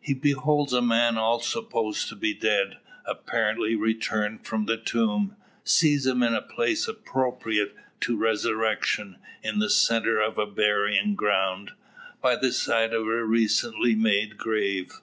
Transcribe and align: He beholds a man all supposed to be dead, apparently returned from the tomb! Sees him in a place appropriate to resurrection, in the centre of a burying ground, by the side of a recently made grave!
He 0.00 0.12
beholds 0.12 0.72
a 0.72 0.82
man 0.82 1.16
all 1.16 1.38
supposed 1.38 2.08
to 2.08 2.16
be 2.16 2.34
dead, 2.34 2.78
apparently 3.04 3.76
returned 3.76 4.44
from 4.44 4.66
the 4.66 4.76
tomb! 4.76 5.36
Sees 5.62 6.04
him 6.04 6.20
in 6.24 6.34
a 6.34 6.42
place 6.42 6.88
appropriate 6.88 7.72
to 8.00 8.16
resurrection, 8.16 9.18
in 9.40 9.60
the 9.60 9.70
centre 9.70 10.20
of 10.20 10.36
a 10.36 10.46
burying 10.46 11.14
ground, 11.14 11.70
by 12.20 12.34
the 12.34 12.50
side 12.50 12.92
of 12.92 13.06
a 13.06 13.24
recently 13.24 13.94
made 13.94 14.36
grave! 14.36 15.00